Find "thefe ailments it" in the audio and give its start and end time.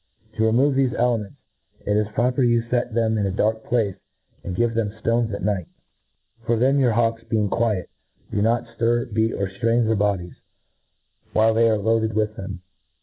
0.73-1.95